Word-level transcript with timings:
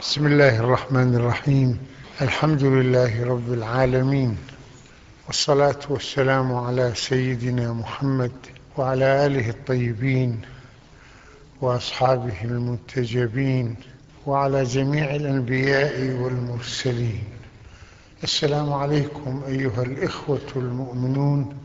بسم 0.00 0.26
الله 0.26 0.58
الرحمن 0.60 1.14
الرحيم 1.14 1.78
الحمد 2.20 2.62
لله 2.64 3.24
رب 3.24 3.52
العالمين 3.52 4.36
والصلاة 5.26 5.78
والسلام 5.88 6.54
على 6.54 6.92
سيدنا 6.94 7.72
محمد 7.72 8.32
وعلى 8.76 9.26
آله 9.26 9.50
الطيبين 9.50 10.40
وأصحابه 11.60 12.44
المنتجبين 12.44 13.76
وعلى 14.26 14.62
جميع 14.64 15.14
الأنبياء 15.14 16.10
والمرسلين 16.10 17.24
السلام 18.22 18.72
عليكم 18.72 19.42
أيها 19.48 19.82
الإخوة 19.82 20.48
المؤمنون 20.56 21.56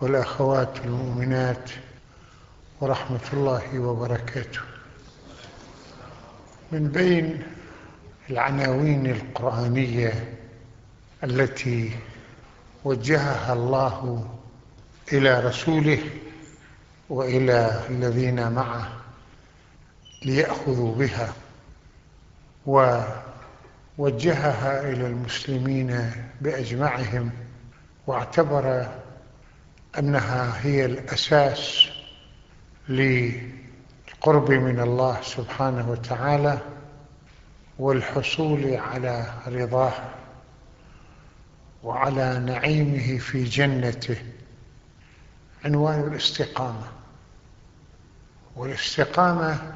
والأخوات 0.00 0.76
المؤمنات 0.84 1.70
ورحمة 2.80 3.20
الله 3.32 3.78
وبركاته 3.78 4.60
من 6.72 6.88
بين 6.88 7.42
العناوين 8.30 9.06
القرآنية 9.06 10.38
التي 11.24 11.90
وجهها 12.84 13.52
الله 13.52 14.28
إلى 15.12 15.40
رسوله 15.40 15.98
وإلى 17.10 17.80
الذين 17.90 18.52
معه 18.52 18.88
ليأخذوا 20.24 20.94
بها 20.94 21.32
ووجهها 23.98 24.90
إلى 24.92 25.06
المسلمين 25.06 26.10
بأجمعهم 26.40 27.30
واعتبر 28.06 28.88
أنها 29.98 30.66
هي 30.66 30.84
الأساس 30.84 31.88
للقرب 32.88 34.50
من 34.50 34.80
الله 34.80 35.20
سبحانه 35.22 35.90
وتعالى 35.90 36.58
والحصول 37.78 38.74
على 38.74 39.34
رضاه 39.46 39.92
وعلى 41.82 42.38
نعيمه 42.38 43.18
في 43.18 43.44
جنته 43.44 44.16
عنوان 45.64 46.00
الاستقامة. 46.00 46.86
والاستقامة 48.56 49.74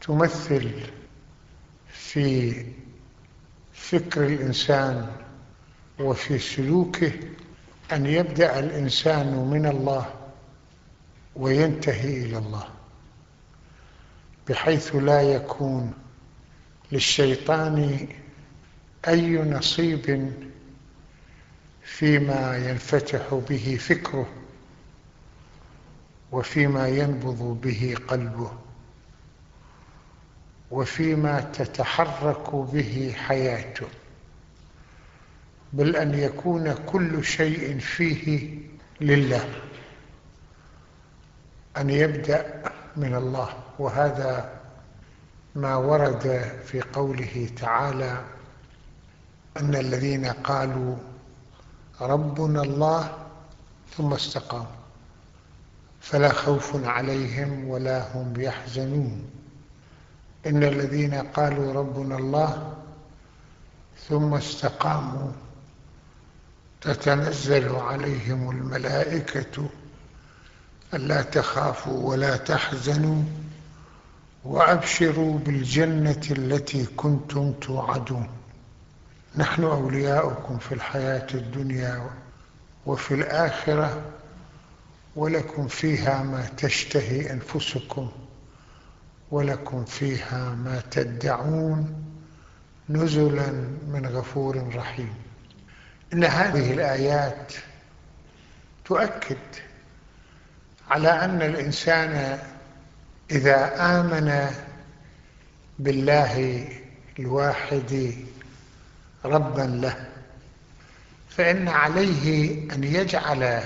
تمثل 0.00 0.70
في 1.88 2.64
فكر 3.72 4.26
الإنسان 4.26 5.12
وفي 6.00 6.38
سلوكه 6.38 7.12
أن 7.92 8.06
يبدأ 8.06 8.58
الإنسان 8.58 9.26
من 9.50 9.66
الله 9.66 10.06
وينتهي 11.36 12.22
إلى 12.22 12.38
الله 12.38 12.64
بحيث 14.48 14.94
لا 14.96 15.22
يكون 15.22 15.92
للشيطان 16.92 18.08
أي 19.08 19.36
نصيب 19.38 20.32
فيما 21.82 22.56
ينفتح 22.56 23.34
به 23.48 23.78
فكره 23.80 24.28
وفيما 26.32 26.88
ينبض 26.88 27.60
به 27.62 27.94
قلبه 28.08 28.52
وفيما 30.70 31.40
تتحرك 31.40 32.54
به 32.54 33.14
حياته 33.16 33.86
بل 35.72 35.96
أن 35.96 36.14
يكون 36.14 36.74
كل 36.74 37.24
شيء 37.24 37.78
فيه 37.78 38.58
لله 39.00 39.48
أن 41.76 41.90
يبدأ 41.90 42.62
من 42.96 43.14
الله. 43.14 43.48
وهذا 43.78 44.55
ما 45.56 45.76
ورد 45.76 46.52
في 46.64 46.80
قوله 46.80 47.50
تعالى 47.56 48.24
أن 49.56 49.74
الذين 49.74 50.26
قالوا 50.26 50.96
ربنا 52.00 52.62
الله 52.62 53.16
ثم 53.96 54.12
استقاموا 54.12 54.76
فلا 56.00 56.32
خوف 56.32 56.84
عليهم 56.84 57.68
ولا 57.68 58.12
هم 58.14 58.40
يحزنون. 58.40 59.30
إن 60.46 60.64
الذين 60.64 61.14
قالوا 61.14 61.72
ربنا 61.72 62.16
الله 62.16 62.74
ثم 64.08 64.34
استقاموا 64.34 65.32
تتنزل 66.80 67.76
عليهم 67.76 68.50
الملائكة 68.50 69.68
ألا 70.94 71.22
تخافوا 71.22 72.08
ولا 72.10 72.36
تحزنوا. 72.36 73.22
وأبشروا 74.46 75.38
بالجنة 75.38 76.22
التي 76.30 76.86
كنتم 76.86 77.52
توعدون. 77.52 78.28
نحن 79.36 79.64
أولياؤكم 79.64 80.58
في 80.58 80.72
الحياة 80.72 81.26
الدنيا 81.34 82.10
وفي 82.86 83.14
الآخرة 83.14 84.02
ولكم 85.16 85.68
فيها 85.68 86.22
ما 86.22 86.46
تشتهي 86.56 87.32
أنفسكم 87.32 88.12
ولكم 89.30 89.84
فيها 89.84 90.54
ما 90.54 90.82
تدعون. 90.90 92.04
نزلا 92.88 93.50
من 93.88 94.06
غفور 94.06 94.74
رحيم. 94.76 95.14
إن 96.12 96.24
هذه 96.24 96.72
الآيات 96.72 97.52
تؤكد 98.84 99.36
على 100.90 101.08
أن 101.08 101.42
الإنسان 101.42 102.38
إذا 103.30 103.74
آمن 104.00 104.50
بالله 105.78 106.68
الواحد 107.18 108.14
ربا 109.24 109.62
له 109.62 110.08
فإن 111.28 111.68
عليه 111.68 112.54
أن 112.72 112.84
يجعل 112.84 113.60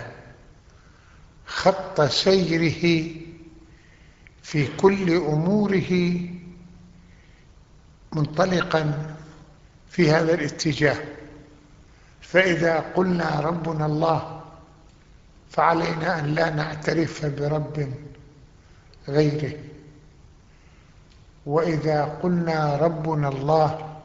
خط 1.47 2.01
سيره 2.01 3.11
في 4.43 4.77
كل 4.77 5.17
أموره 5.17 6.21
منطلقا 8.13 9.15
في 9.91 10.11
هذا 10.11 10.35
الاتجاه. 10.35 10.97
فإذا 12.21 12.81
قلنا 12.81 13.41
ربنا 13.41 13.87
الله 13.87 14.43
فعلينا 15.51 16.19
أن 16.21 16.27
لا 16.27 16.51
نعترف 16.51 17.27
برب. 17.27 17.95
غيره. 19.11 19.53
وإذا 21.47 22.05
قلنا 22.05 22.77
ربنا 22.77 23.29
الله 23.29 23.97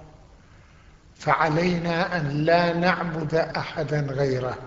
فعلينا 1.16 2.17
أن 2.17 2.29
لا 2.29 2.73
نعبد 2.73 3.35
أحدا 3.35 3.99
غيره. 4.01 4.57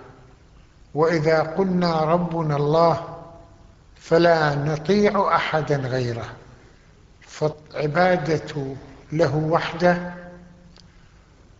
وإذا 0.94 1.42
قلنا 1.42 2.00
ربنا 2.00 2.56
الله 2.56 3.18
فلا 3.96 4.54
نطيع 4.54 5.36
أحدا 5.36 5.76
غيره. 5.76 6.24
فالعبادة 7.20 8.74
له 9.12 9.36
وحده 9.36 10.14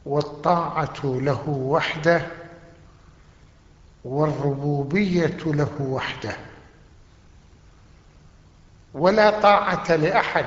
والطاعة 0.06 1.00
له 1.05 1.49
وحده 1.49 2.27
والربوبية 4.05 5.38
له 5.47 5.72
وحده. 5.81 6.37
ولا 8.99 9.41
طاعة 9.41 9.97
لأحد 9.97 10.47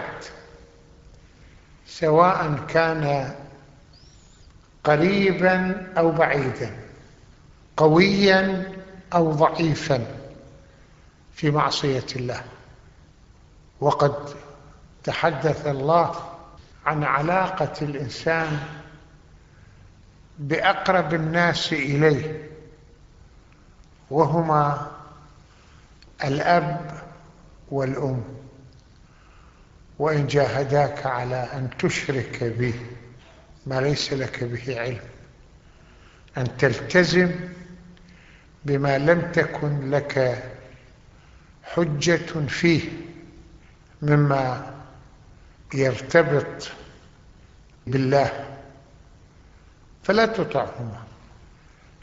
سواء 1.88 2.66
كان 2.68 3.36
قريبا 4.84 5.88
أو 5.98 6.12
بعيدا 6.12 6.80
قويا 7.78 8.72
أو 9.14 9.32
ضعيفا 9.32 10.06
في 11.34 11.52
معصية 11.52 12.06
الله. 12.16 12.44
وقد 13.82 14.16
تحدث 15.04 15.68
الله 15.68 16.16
عن 16.86 17.04
علاقة 17.04 17.74
الإنسان 17.82 18.59
بأقرب 20.40 21.14
الناس 21.14 21.74
إليه 21.74 22.50
وهما 24.12 24.92
الأب 26.24 26.92
والأم 27.72 28.23
وإن 30.00 30.28
جاهداك 30.28 31.06
على 31.06 31.35
أن 31.35 31.70
تشرك 31.79 32.44
به 32.44 32.73
ما 33.66 33.82
ليس 33.82 34.14
لك 34.14 34.44
به 34.44 34.79
علم 34.79 35.02
أن 36.38 36.58
تلتزم 36.58 37.32
بما 38.66 38.97
لم 38.97 39.32
تكن 39.32 39.90
لك 39.90 40.44
حجة 41.64 42.47
فيه 42.47 42.90
مما 44.02 44.73
يرتبط 45.73 46.72
بالله. 47.88 48.58
فلا 50.03 50.26
تطعهما. 50.26 51.03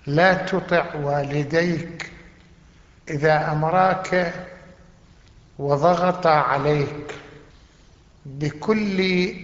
لا 0.06 0.34
تطع 0.34 0.94
والديك 0.94 2.10
إذا 3.10 3.52
أمراك 3.52 4.34
وضغط 5.58 6.26
عليك 6.26 7.14
بكل 8.26 9.34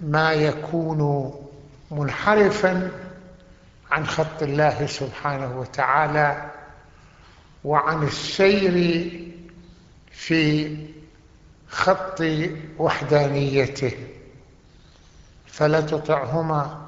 ما 0.00 0.32
يكون 0.32 1.32
منحرفا 1.90 2.90
عن 3.90 4.06
خط 4.06 4.42
الله 4.42 4.86
سبحانه 4.86 5.60
وتعالى 5.60 6.50
وعن 7.64 8.02
السير 8.02 9.10
في 10.10 10.76
خط 11.68 12.22
وحدانيته. 12.78 13.92
فلا 15.46 15.80
تطعهما 15.80 16.86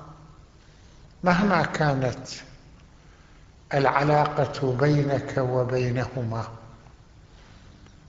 مهما 1.24 1.62
كانت 1.62 2.28
العلاقة 3.74 4.76
بينك 4.80 5.34
وبينهما. 5.38 6.63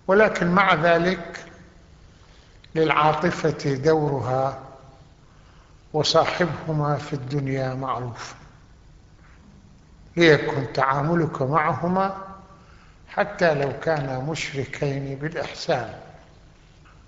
ولكن 0.08 0.48
مع 0.48 0.74
ذلك 0.74 1.46
للعاطفة 2.76 3.76
دورها 3.76 4.60
وصاحبهما 5.94 6.96
في 6.96 7.14
الدنيا 7.14 7.74
معروف. 7.74 8.36
ليكن 10.18 10.74
تعاملك 10.74 11.42
معهما 11.42 12.18
حتى 13.08 13.54
لو 13.54 13.80
كانا 13.80 14.20
مشركين 14.20 15.16
بالإحسان. 15.16 15.94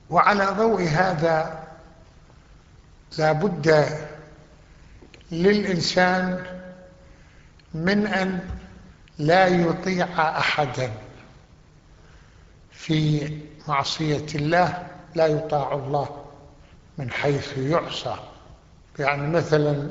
وعلى 0.10 0.46
ضوء 0.46 0.84
هذا 0.84 1.64
لا 3.18 3.32
بد 3.32 3.86
للإنسان 5.32 6.44
من 7.74 8.08
أن 8.08 8.50
لا 9.20 9.48
يطيع 9.48 10.08
أحدا. 10.38 10.92
في 12.88 13.32
معصية 13.68 14.26
الله 14.36 14.88
لا 15.16 15.28
يطاع 15.28 15.74
الله 15.74 16.26
من 16.98 17.12
حيث 17.12 17.58
يعصى. 17.58 18.16
يعني 19.00 19.28
مثلا 19.28 19.90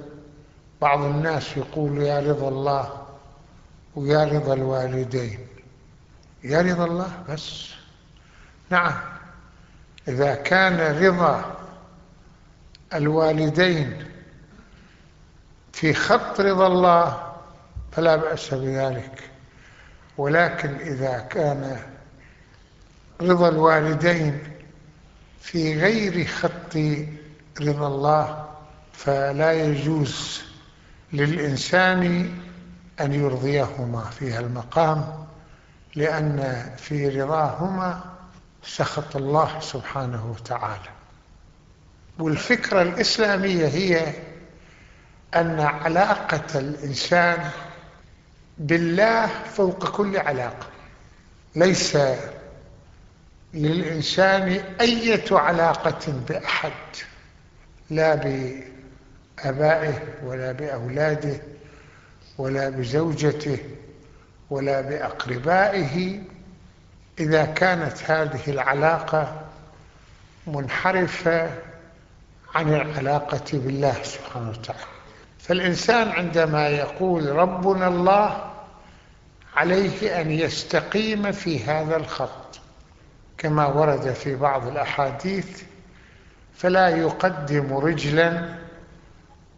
بعض 0.81 1.03
الناس 1.03 1.57
يقول 1.57 2.03
يا 2.03 2.21
رضا 2.21 2.49
الله 2.49 3.07
ويا 3.97 4.25
رضا 4.25 4.55
الوالدين. 4.55 5.39
يا 6.45 6.61
رضا 6.61 6.85
الله 6.85 7.25
بس. 7.29 7.71
نعم 8.71 8.95
إذا 10.09 10.35
كان 10.35 11.05
رضا 11.05 11.57
الوالدين 12.95 14.05
في 15.73 15.95
خط 15.95 16.41
رضا 16.41 16.67
الله 16.67 17.33
فلا 17.93 18.17
بأس 18.17 18.55
بذلك. 18.55 19.31
ولكن 20.19 20.75
إذا 20.75 21.19
كان 21.19 21.96
رضا 23.21 23.49
الوالدين 23.49 24.39
في 25.41 25.81
غير 25.81 26.27
خط 26.27 26.77
رضا 27.61 27.87
الله 27.87 28.49
فلا 28.93 29.53
يجوز 29.53 30.43
للإنسان 31.13 32.31
أن 33.01 33.13
يرضيهما 33.13 34.05
في 34.05 34.39
المقام 34.39 35.27
لأن 35.95 36.67
في 36.77 37.09
رضاهما 37.23 38.05
سخط 38.63 39.17
الله 39.17 39.61
سبحانه 39.61 40.31
وتعالى. 40.31 40.91
والفكرة 42.19 42.83
الإسلامية 42.83 43.67
هي 43.67 44.13
أن 45.35 45.61
علاقة 45.61 46.59
الإنسان 46.59 47.51
بالله 48.59 49.27
فوق 49.27 49.89
كل 49.91 50.17
علاقة 50.17 50.67
ليس 51.57 51.99
للإنسان 53.57 54.49
أية 54.81 55.25
علاقة 55.31 56.13
بأحد 56.29 56.73
لا 57.91 58.15
بأبائه 58.15 60.03
ولا 60.25 60.53
بأولاده 60.53 61.41
ولا 62.39 62.69
بزوجته 62.69 63.59
ولا 64.51 64.81
بأقربائه. 64.81 66.21
إذا 67.21 67.45
كانت 67.45 68.11
هذه 68.11 68.41
العلاقة 68.49 69.41
منحرفة 70.47 71.51
عن 72.55 72.75
العلاقة 72.75 73.45
بالله 73.53 74.03
سبحانه 74.03 74.51
وتعالى. 74.51 74.81
فالإنسان 75.39 76.09
عندما 76.09 76.69
يقول 76.69 77.29
ربنا 77.29 77.89
الله 77.89 78.53
عليه 79.57 80.21
أن 80.21 80.31
يستقيم 80.31 81.33
في 81.33 81.65
هذا 81.65 81.97
الخط. 81.97 82.61
كما 83.39 83.67
ورد 83.67 84.13
في 84.13 84.37
بعض 84.37 84.67
الأحاديث 84.67 85.63
فلا 86.55 86.89
يقدم 86.89 87.77
رجلا 87.77 88.55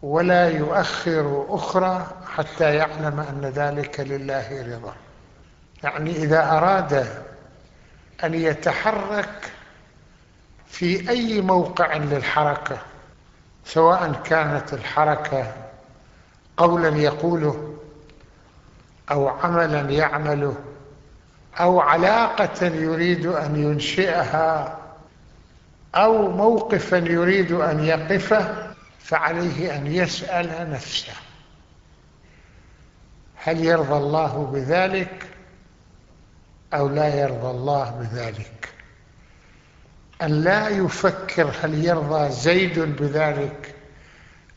ولا 0.01 0.49
يؤخر 0.49 1.45
أخرى 1.49 2.07
حتى 2.35 2.75
يعلم 2.75 3.19
أن 3.19 3.51
ذلك 3.55 3.99
لله 3.99 4.75
رضا. 4.75 4.95
يعني 5.83 6.11
إذا 6.11 6.51
أراد 6.51 7.07
أن 8.23 8.33
يتحرك 8.33 9.51
في 10.67 11.09
أي 11.09 11.41
موقع 11.41 11.97
للحركة 11.97 12.77
سواء 13.65 14.21
كانت 14.23 14.73
الحركة 14.73 15.53
قولا 16.57 16.97
يقوله 16.97 17.77
أو 19.11 19.27
عملا 19.27 19.81
يعمله 19.81 20.55
أو 21.59 21.79
علاقة 21.79 22.65
يريد 22.65 23.25
أن 23.25 23.55
ينشئها 23.55 24.77
أو 25.95 26.31
موقفا 26.31 26.97
يريد 26.97 27.51
أن 27.51 27.83
يقفه 27.83 28.73
فعليه 28.99 29.75
أن 29.75 29.87
يسأل 29.87 30.71
نفسه. 30.71 31.13
هل 33.35 33.65
يرضى 33.65 33.97
الله 33.97 34.51
بذلك 34.53 35.27
أو 36.73 36.89
لا 36.89 37.21
يرضى 37.21 37.51
الله 37.51 37.89
بذلك؟ 37.89 38.69
أن 40.21 40.31
لا 40.43 40.69
يفكر 40.69 41.51
هل 41.61 41.85
يرضى 41.85 42.31
زيد 42.31 42.79
بذلك 42.79 43.75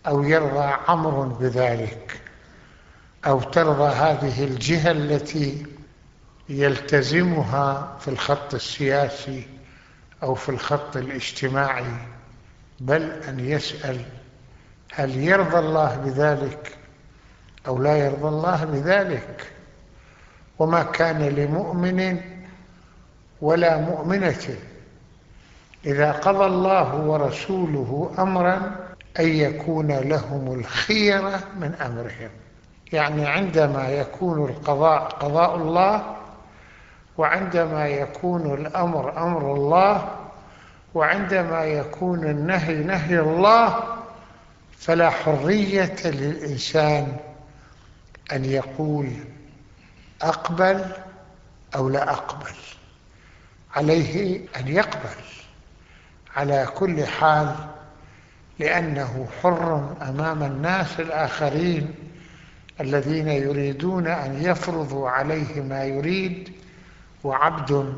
أو 0.07 0.23
يرضى 0.23 0.75
عمرو 0.89 1.25
بذلك 1.25 2.21
أو 3.27 3.41
ترضى 3.41 3.95
هذه 3.95 4.45
الجهة 4.45 4.91
التي 4.91 5.67
يلتزمها 6.49 7.97
في 8.01 8.09
الخط 8.09 8.55
السياسي 8.55 9.47
أو 10.23 10.35
في 10.35 10.49
الخط 10.49 10.97
الاجتماعي 10.97 11.85
بل 12.81 13.03
أن 13.03 13.41
يسأل 13.41 14.05
هل 14.93 15.17
يرضى 15.17 15.59
الله 15.59 15.97
بذلك 15.97 16.77
أو 17.67 17.79
لا 17.83 17.97
يرضى 17.97 18.29
الله 18.29 18.65
بذلك. 18.65 19.53
وما 20.59 20.83
كان 20.83 21.23
لمؤمن 21.23 22.21
ولا 23.41 23.79
مؤمنة 23.79 24.57
إذا 25.87 26.13
قضى 26.13 26.45
الله 26.45 26.95
ورسوله 26.95 28.15
أمرا 28.19 28.77
أن 29.21 29.29
يكون 29.29 29.93
لهم 29.93 30.59
الخيرة 30.59 31.41
من 31.61 31.75
أمرهم. 31.75 32.31
يعني 32.93 33.27
عندما 33.27 33.89
يكون 33.89 34.45
القضاء 34.51 35.01
قضاء 35.03 35.57
الله 35.57 36.17
وعندما 37.19 37.89
يكون 37.89 38.55
الأمر 38.55 39.23
أمر 39.23 39.55
الله 39.55 40.17
وعندما 40.95 41.65
يكون 41.65 42.25
النهي 42.25 42.75
نهي 42.75 43.21
الله 43.21 43.85
فلا 44.79 45.11
حرية 45.11 45.97
للإنسان 46.05 47.17
أن 48.33 48.45
يقول 48.45 49.09
أقبل 50.23 50.85
أو 51.75 51.89
لا 51.89 52.11
أقبل. 52.13 52.53
عليه 53.77 54.41
أن 54.57 54.69
يقبل. 54.69 55.23
على 56.37 56.67
كل 56.75 57.07
حال 57.07 57.55
لأنه 58.59 59.29
حر 59.43 59.95
أمام 60.03 60.43
الناس 60.43 61.01
الآخرين 61.01 61.95
الذين 62.81 63.29
يريدون 63.29 64.07
أن 64.07 64.43
يفرضوا 64.43 65.11
عليه 65.11 65.61
ما 65.61 65.85
يريد 65.85 66.53
وعبد 67.25 67.95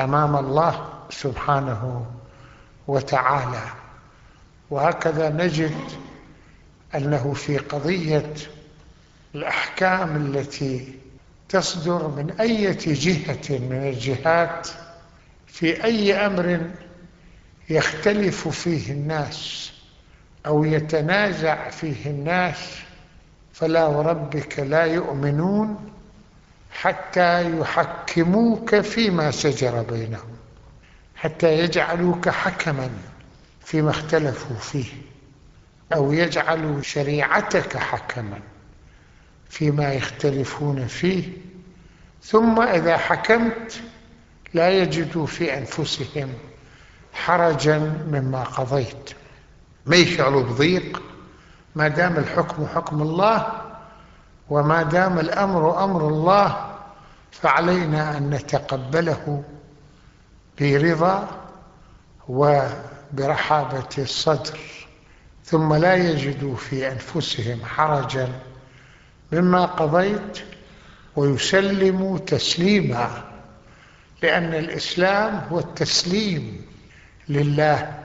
أمام 0.00 0.36
الله 0.36 0.88
سبحانه 1.10 2.06
وتعالى. 2.88 3.62
وهكذا 4.70 5.28
نجد 5.30 5.74
أنه 6.94 7.32
في 7.32 7.58
قضية 7.58 8.32
الأحكام 9.34 10.16
التي 10.16 10.94
تصدر 11.48 12.08
من 12.08 12.30
أي 12.40 12.72
جهة 12.74 13.58
من 13.58 13.88
الجهات 13.88 14.68
في 15.46 15.84
أي 15.84 16.26
أمر 16.26 16.70
يختلف 17.70 18.48
فيه 18.48 18.92
الناس 18.92 19.72
أو 20.46 20.64
يتنازع 20.64 21.70
فيه 21.70 22.10
الناس 22.10 22.78
فلا 23.52 23.86
وربك 23.86 24.58
لا 24.58 24.84
يؤمنون 24.84 25.91
حتى 26.72 27.58
يحكموك 27.58 28.80
فيما 28.80 29.30
شجر 29.30 29.82
بينهم 29.82 30.36
حتى 31.16 31.58
يجعلوك 31.58 32.28
حكما 32.28 32.90
فيما 33.64 33.90
اختلفوا 33.90 34.56
فيه 34.56 34.92
أو 35.94 36.12
يجعلوا 36.12 36.82
شريعتك 36.82 37.76
حكما 37.76 38.40
فيما 39.50 39.92
يختلفون 39.92 40.86
فيه. 40.86 41.28
ثم 42.22 42.60
إذا 42.60 42.96
حكمت 42.96 43.80
لا 44.54 44.70
يجدوا 44.70 45.26
في 45.26 45.58
أنفسهم 45.58 46.32
حرجا 47.12 47.78
مما 48.08 48.42
قضيت. 48.42 49.10
ما 49.86 49.96
يشعروا 49.96 50.42
بضيق؟ 50.42 51.02
ما 51.74 51.88
دام 51.88 52.16
الحكم 52.16 52.66
حكم 52.66 53.02
الله 53.02 53.61
وما 54.52 54.82
دام 54.82 55.18
الأمر 55.18 55.84
أمر 55.84 56.08
الله 56.08 56.76
فعلينا 57.30 58.18
أن 58.18 58.30
نتقبله 58.30 59.42
برضا 60.60 61.28
وبرحابة 62.28 63.88
الصدر. 63.98 64.58
ثم 65.44 65.74
لا 65.74 65.94
يجدوا 65.94 66.56
في 66.56 66.92
أنفسهم 66.92 67.64
حرجا 67.64 68.28
مما 69.32 69.64
قضيت 69.64 70.38
ويسلموا 71.16 72.18
تسليما 72.18 73.10
لأن 74.22 74.54
الإسلام 74.54 75.40
هو 75.50 75.58
التسليم 75.58 76.66
لله 77.28 77.98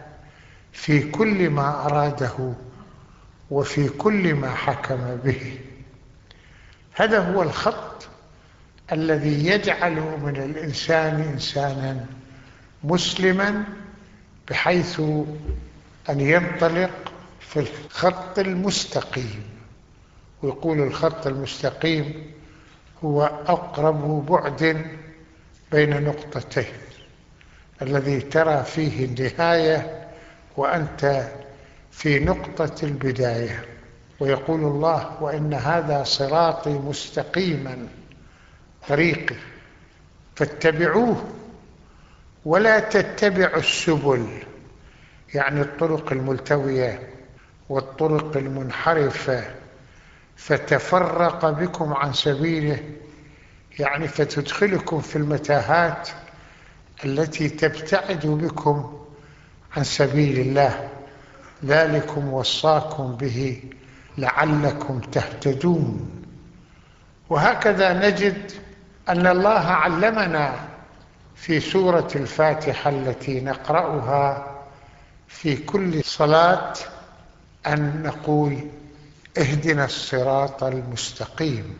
في 0.72 1.12
كل 1.12 1.50
ما 1.50 1.86
أراده 1.86 2.54
وفي 3.52 3.90
كل 3.90 4.34
ما 4.34 4.50
حكم 4.50 5.16
به. 5.24 5.60
هذا 7.00 7.20
هو 7.20 7.42
الخط 7.42 8.08
الذي 8.92 9.48
يجعل 9.48 9.96
من 9.96 10.36
الإنسان 10.36 11.22
إنسانا 11.22 12.06
مسلما 12.84 13.64
بحيث 14.50 15.00
أن 16.10 16.20
ينطلق 16.20 17.14
في 17.40 17.60
الخط 17.60 18.40
المستقيم. 18.40 19.44
ويقول 20.44 20.80
الخط 20.80 21.28
المستقيم 21.28 22.32
هو 23.04 23.24
أقرب 23.26 24.26
بعد 24.26 24.86
بين 25.72 26.04
نقطتين 26.04 26.74
الذي 27.82 28.22
ترى 28.22 28.64
فيه 28.64 29.06
النهاية 29.06 30.08
وأنت 30.58 31.28
في 31.92 32.20
نقطة 32.20 32.76
البداية. 32.86 33.77
ويقول 34.20 34.60
الله 34.62 35.24
وإن 35.24 35.54
هذا 35.54 36.04
صراطي 36.04 36.70
مستقيما 36.70 37.88
طريقي 38.88 39.36
فاتبعوه 40.36 41.24
ولا 42.46 42.80
تتبعوا 42.80 43.60
السبل 43.60 44.28
يعني 45.34 45.62
الطرق 45.62 46.12
الملتوية 46.12 47.10
والطرق 47.70 48.38
المنحرفة 48.38 49.44
فتفرق 50.36 51.50
بكم 51.50 51.94
عن 51.94 52.14
سبيله 52.14 52.84
يعني 53.80 54.08
فتدخلكم 54.08 55.00
في 55.02 55.16
المتاهات 55.16 56.10
التي 57.06 57.50
تبتعد 57.50 58.28
بكم 58.28 59.06
عن 59.78 59.84
سبيل 59.84 60.40
الله. 60.40 60.90
ذلكم 61.66 62.34
وصاكم 62.34 63.16
به 63.16 63.64
لعلكم 64.18 65.00
تهتدون. 65.00 66.12
وهكذا 67.30 67.94
نجد 68.10 68.52
أن 69.10 69.28
الله 69.28 69.60
علمنا 69.60 70.56
في 71.36 71.60
سورة 71.60 72.08
الفاتحة 72.16 72.90
التي 72.90 73.42
نقرأها 73.42 74.56
في 75.28 75.56
كل 75.56 76.04
صلاة 76.04 76.74
أن 77.68 78.04
نقول 78.04 78.58
اهدنا 79.38 79.86
الصراط 79.86 80.64
المستقيم. 80.64 81.80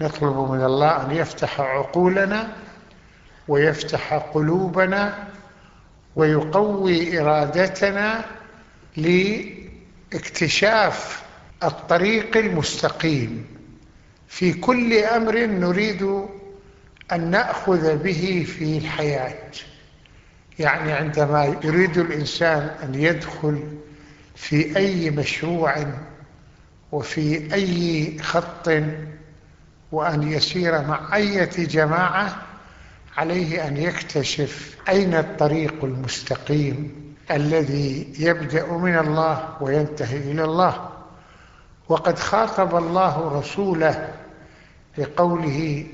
نطلب 0.00 0.50
من 0.50 0.64
الله 0.64 1.02
أن 1.06 1.10
يفتح 1.10 1.60
عقولنا 1.60 2.52
ويفتح 3.48 4.14
قلوبنا 4.14 5.28
ويقوي 6.16 7.20
إرادتنا 7.20 8.24
لإكتشاف 10.12 11.23
الطريق 11.62 12.36
المستقيم. 12.36 13.46
في 14.28 14.52
كل 14.52 14.92
أمر 14.98 15.46
نريد 15.46 16.02
أن 17.12 17.30
نأخذ 17.30 17.96
به 17.96 18.46
في 18.58 18.78
الحياة. 18.78 19.50
يعني 20.58 20.92
عندما 20.92 21.56
يريد 21.64 21.98
الإنسان 21.98 22.70
أن 22.82 22.94
يدخل 22.94 23.62
في 24.34 24.76
أي 24.76 25.10
مشروع 25.10 25.86
وفي 26.92 27.54
أي 27.54 28.18
خط 28.18 28.70
وأن 29.92 30.32
يسير 30.32 30.82
مع 30.82 31.16
أي 31.16 31.46
جماعة 31.46 32.42
عليه 33.16 33.68
أن 33.68 33.76
يكتشف 33.76 34.76
أين 34.88 35.14
الطريق 35.14 35.84
المستقيم 35.84 36.94
الذي 37.30 38.12
يبدأ 38.18 38.66
من 38.72 38.98
الله 38.98 39.56
وينتهي 39.60 40.16
إلى 40.16 40.44
الله. 40.44 40.93
وقد 41.88 42.18
خاطب 42.18 42.76
الله 42.76 43.38
رسوله 43.38 44.12
بقوله 44.98 45.86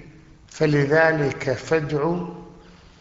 فلذلك 0.48 1.52
فادع 1.52 2.14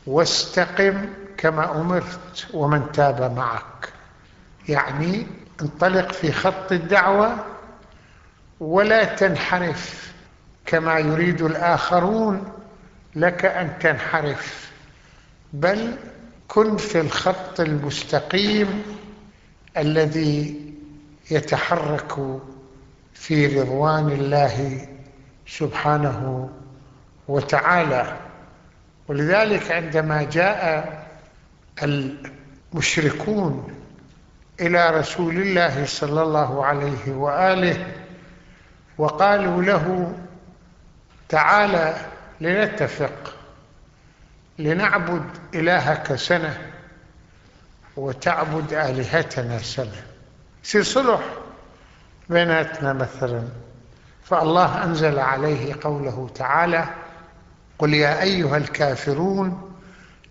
واستقم 0.08 1.06
كما 1.38 1.82
أمرت 1.82 2.48
ومن 2.54 2.92
تاب 2.92 3.36
معك. 3.36 3.94
يعني 4.70 5.28
انطلق 5.62 6.12
في 6.12 6.32
خط 6.32 6.72
الدعوة 6.72 7.46
ولا 8.60 9.04
تنحرف 9.04 10.14
كما 10.66 11.00
يريد 11.00 11.42
الآخرون 11.42 12.44
لك 13.16 13.46
أن 13.46 13.80
تنحرف 13.80 14.72
بل 15.54 15.96
كن 16.48 16.78
في 16.78 17.02
الخط 17.02 17.60
المستقيم 17.60 18.84
الذي 19.78 20.62
يتحرك 21.32 22.40
في 23.20 23.62
رضوان 23.62 24.12
الله 24.12 24.88
سبحانه 25.48 26.50
وتعالى. 27.28 28.18
ولذلك 29.08 29.72
عندما 29.72 30.24
جاء 30.24 31.08
المشركون 31.84 33.74
إلى 34.62 34.90
رسول 34.90 35.38
الله 35.42 35.86
صلى 35.86 36.22
الله 36.22 36.66
عليه 36.66 37.12
وآله 37.12 37.88
وقالوا 38.98 39.64
له 39.64 40.16
تعالى 41.30 41.96
لنتفق 42.42 43.36
لنعبد 44.60 45.26
إلهك 45.56 46.16
سنة 46.16 46.72
وتعبد 47.98 48.74
آلهتنا 48.74 49.58
سنة. 49.58 50.04
في 50.64 50.84
صلح 50.84 51.22
بيناتنا 52.30 52.94
مثلا. 52.94 53.44
فالله 54.24 54.84
أنزل 54.84 55.20
عليه 55.20 55.76
قوله 55.82 56.30
تعالى 56.36 56.86
قل 57.80 57.94
يا 57.94 58.22
أيها 58.22 58.58
الكافرون 58.58 59.72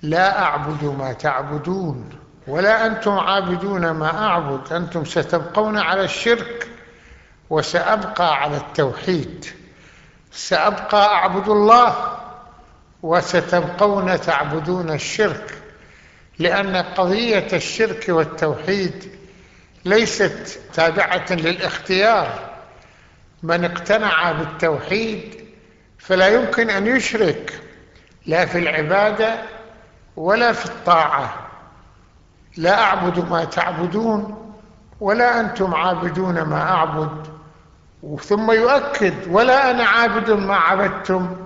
لا 0.02 0.42
أعبد 0.42 0.84
ما 0.84 1.12
تعبدون 1.12 2.08
ولا 2.46 2.86
أنتم 2.86 3.12
عابدون 3.12 3.90
ما 3.90 4.26
أعبد. 4.26 4.72
أنتم 4.72 5.04
ستبقون 5.04 5.78
على 5.78 6.04
الشرك 6.04 6.68
وسأبقى 7.50 8.42
على 8.42 8.56
التوحيد. 8.56 9.46
سأبقى 10.32 11.14
أعبد 11.14 11.48
الله 11.48 12.18
وستبقون 13.02 14.20
تعبدون 14.20 14.90
الشرك. 14.90 15.58
لأن 16.38 16.76
قضية 16.76 17.48
الشرك 17.52 18.04
والتوحيد 18.08 19.17
ليست 19.88 20.60
تابعة 20.74 21.26
للاختيار. 21.30 22.48
من 23.42 23.64
اقتنع 23.64 24.32
بالتوحيد 24.32 25.34
فلا 25.98 26.28
يمكن 26.28 26.70
أن 26.70 26.86
يشرك 26.86 27.60
لا 28.26 28.46
في 28.46 28.58
العبادة 28.58 29.42
ولا 30.16 30.52
في 30.52 30.66
الطاعة. 30.66 31.34
لا 32.56 32.80
أعبد 32.80 33.30
ما 33.30 33.44
تعبدون 33.44 34.52
ولا 35.00 35.40
أنتم 35.40 35.74
عابدون 35.74 36.42
ما 36.42 36.60
أعبد. 36.60 37.26
ثم 38.20 38.50
يؤكد 38.50 39.14
ولا 39.30 39.70
أنا 39.70 39.84
عابد 39.84 40.30
ما 40.30 40.56
عبدتم 40.56 41.36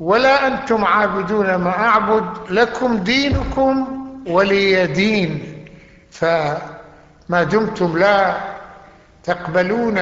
ولا 0.00 0.46
أنتم 0.46 0.84
عابدون 0.84 1.54
ما 1.54 1.70
أعبد. 1.70 2.50
لكم 2.50 2.96
دينكم 2.96 3.86
ولي 4.26 4.86
دين. 4.86 5.64
فما 7.28 7.42
دمتم 7.42 7.98
لا 7.98 8.36
تقبلون 9.24 9.98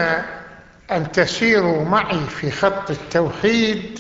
أن 0.92 1.12
تسيروا 1.12 1.84
معي 1.84 2.20
في 2.20 2.50
خط 2.50 2.90
التوحيد 2.90 3.98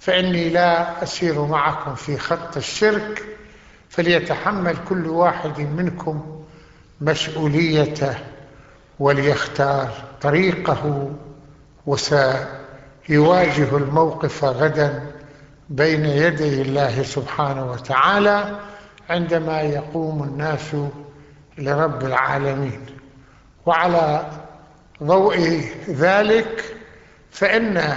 فإني 0.00 0.48
لا 0.48 1.02
أسير 1.02 1.46
معكم 1.46 1.94
في 1.94 2.18
خط 2.18 2.56
الشرك 2.56 3.22
فليتحمل 3.88 4.76
كل 4.88 5.06
واحد 5.06 5.60
منكم 5.60 6.44
مسؤوليته 7.00 8.14
وليختار 8.98 9.90
طريقه 10.20 11.10
وسيواجه 11.86 13.76
الموقف 13.76 14.44
غدا 14.44 15.06
بين 15.68 16.04
يدي 16.04 16.62
الله 16.62 17.02
سبحانه 17.02 17.70
وتعالى 17.70 18.58
عندما 19.10 19.60
يقوم 19.60 20.22
الناس 20.22 20.76
لرب 21.58 22.02
العالمين. 22.04 22.86
وعلى 23.66 24.30
ضوء 25.02 25.64
ذلك 25.88 26.76
فإن 27.30 27.94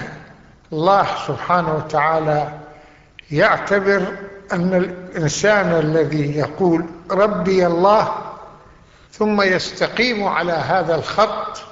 الله 0.74 1.08
سبحانه 1.28 1.76
وتعالى 1.76 2.60
يعتبر 3.32 4.08
أن 4.54 4.74
الإنسان 4.74 5.72
الذي 5.80 6.38
يقول 6.38 6.86
ربي 7.12 7.68
الله 7.68 8.16
ثم 9.12 9.42
يستقيم 9.42 10.24
على 10.24 10.52
هذا 10.52 10.96
الخط 10.96 11.64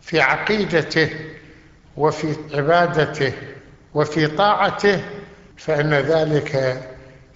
في 0.00 0.20
عقيدته 0.20 1.10
وفي 1.96 2.36
عبادته 2.54 3.32
وفي 3.94 4.26
طاعته 4.26 5.04
فإن 5.56 5.94
ذلك 5.94 6.82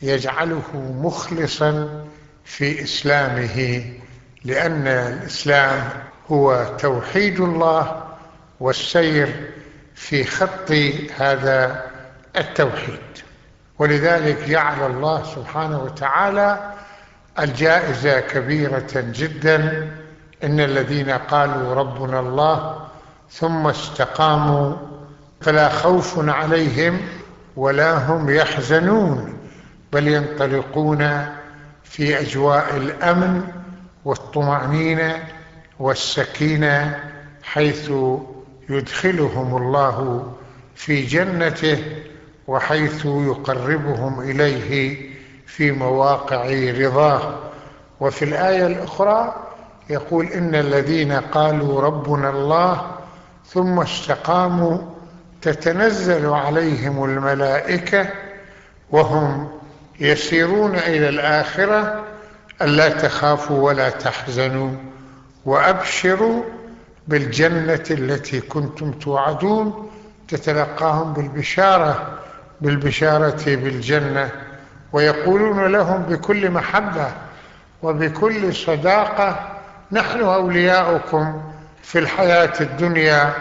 يجعله 0.02 0.62
مخلصا 1.02 2.04
في 2.46 2.82
إسلامه 2.82 3.84
لأن 4.44 4.86
الإسلام 4.86 5.88
هو 6.30 6.76
توحيد 6.78 7.40
الله 7.40 8.04
والسير 8.60 9.50
في 9.94 10.24
خط 10.24 10.70
هذا 11.16 11.82
التوحيد. 12.36 12.98
ولذلك 13.78 14.48
جعل 14.48 14.90
الله 14.90 15.22
سبحانه 15.22 15.82
وتعالى 15.82 16.72
الجائزة 17.38 18.20
كبيرة 18.20 18.90
جدا 18.94 19.90
إن 20.44 20.60
الذين 20.60 21.10
قالوا 21.10 21.74
ربنا 21.74 22.20
الله 22.20 22.86
ثم 23.30 23.66
استقاموا 23.66 24.76
فلا 25.40 25.68
خوف 25.68 26.28
عليهم 26.28 27.00
ولا 27.56 27.92
هم 27.94 28.30
يحزنون 28.30 29.38
بل 29.92 30.08
ينطلقون 30.08 31.26
في 31.90 32.20
أجواء 32.20 32.76
الأمن 32.76 33.42
والطمأنينة 34.04 35.24
والسكينة 35.78 37.04
حيث 37.42 37.90
يدخلهم 38.68 39.56
الله 39.56 40.26
في 40.74 41.02
جنته 41.02 41.84
وحيث 42.46 43.06
يقربهم 43.06 44.20
إليه 44.20 45.00
في 45.46 45.72
مواقع 45.72 46.44
رضاه. 46.78 47.38
وفي 48.00 48.24
الآية 48.24 48.66
الأخرى 48.66 49.34
يقول 49.90 50.26
إن 50.26 50.54
الذين 50.54 51.12
قالوا 51.12 51.80
ربنا 51.80 52.30
الله 52.30 52.90
ثم 53.46 53.80
استقاموا 53.80 54.78
تتنزل 55.42 56.26
عليهم 56.26 57.04
الملائكة 57.04 58.06
وهم 58.90 59.48
يسيرون 60.00 60.76
إلى 60.76 61.08
الآخرة 61.08 62.04
ألا 62.62 62.88
تخافوا 62.88 63.66
ولا 63.66 63.90
تحزنوا 63.90 64.70
وأبشروا 65.44 66.42
بالجنة 67.08 67.84
التي 67.90 68.40
كنتم 68.40 68.92
توعدون 68.92 69.90
تتلقاهم 70.28 71.12
بالبشارة 71.12 72.18
بالبشارة 72.60 73.44
بالجنة 73.46 74.30
ويقولون 74.92 75.66
لهم 75.66 76.02
بكل 76.02 76.50
محبة 76.50 77.08
وبكل 77.82 78.54
صداقة 78.54 79.56
نحن 79.92 80.20
أولياؤكم 80.20 81.42
في 81.82 81.98
الحياة 81.98 82.52
الدنيا 82.60 83.32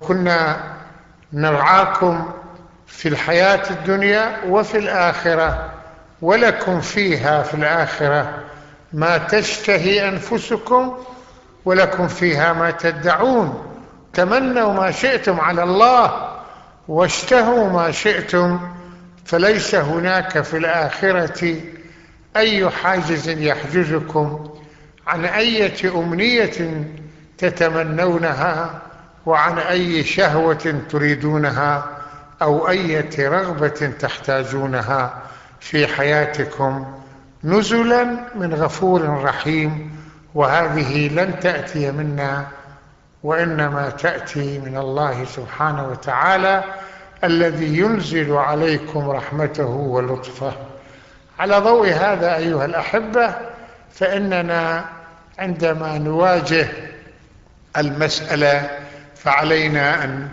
كنا 0.00 0.56
نرعاكم 1.32 2.32
في 2.86 3.08
الحياة 3.08 3.70
الدنيا 3.70 4.36
وفي 4.48 4.78
الآخرة. 4.78 5.72
ولكم 6.22 6.80
فيها 6.80 7.42
في 7.42 7.54
الآخرة 7.54 8.44
ما 8.92 9.18
تشتهي 9.18 10.08
أنفسكم 10.08 10.96
ولكم 11.64 12.08
فيها 12.08 12.52
ما 12.52 12.70
تدعون 12.70 13.66
تمنوا 14.12 14.72
ما 14.72 14.90
شئتم 14.90 15.40
على 15.40 15.62
الله 15.62 16.28
واشتهوا 16.88 17.70
ما 17.70 17.90
شئتم 17.90 18.60
فليس 19.24 19.74
هناك 19.74 20.40
في 20.40 20.56
الآخرة 20.56 21.56
أي 22.36 22.70
حاجز 22.70 23.28
يحجزكم 23.28 24.50
عن 25.06 25.24
أية 25.24 25.98
أمنية 25.98 26.84
تتمنونها 27.38 28.82
وعن 29.26 29.58
أي 29.58 30.04
شهوة 30.04 30.74
تريدونها 30.90 31.86
أو 32.42 32.68
أية 32.68 33.28
رغبة 33.28 33.92
تحتاجونها 34.00 35.22
في 35.60 35.86
حياتكم 35.86 36.86
نزلا 37.44 38.04
من 38.34 38.54
غفور 38.54 39.22
رحيم 39.22 39.96
وهذه 40.34 41.08
لن 41.08 41.40
تأتي 41.40 41.90
منا 41.92 42.46
وإنما 43.22 43.90
تأتي 43.90 44.58
من 44.58 44.76
الله 44.76 45.24
سبحانه 45.24 45.88
وتعالى 45.88 46.64
الذي 47.24 47.78
ينزل 47.78 48.32
عليكم 48.32 49.10
رحمته 49.10 49.66
ولطفه. 49.66 50.52
على 51.38 51.58
ضوء 51.58 51.88
هذا 51.92 52.36
أيها 52.36 52.64
الأحبة 52.64 53.34
فإننا 53.94 54.84
عندما 55.38 55.98
نواجه 55.98 56.68
المسألة 57.76 58.70
فعلينا 59.14 60.04
أن 60.04 60.28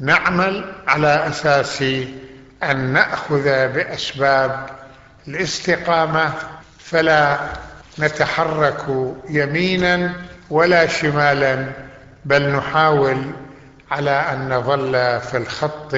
نعمل 0.00 0.72
على 0.86 1.26
أساس 1.28 1.84
أن 2.62 2.92
نأخذ 2.92 3.44
بأسباب 3.44 4.66
الاستقامة 5.28 6.32
فلا 6.78 7.38
نتحرك 7.98 8.84
يمينا 9.28 10.12
ولا 10.50 10.86
شمالا 10.86 11.66
بل 12.24 12.48
نحاول 12.52 13.22
على 13.90 14.10
أن 14.10 14.48
نظل 14.48 15.20
في 15.20 15.36
الخط 15.36 15.94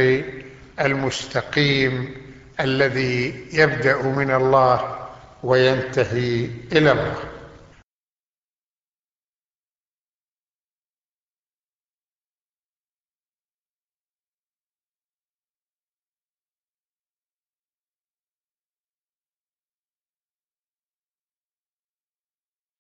المستقيم 0.81 2.15
الذي 2.61 3.47
يبدأ 3.53 3.97
من 4.03 4.31
الله 4.35 4.99
وينتهي 5.43 6.51
إلى 6.73 6.93
الله. 6.93 7.32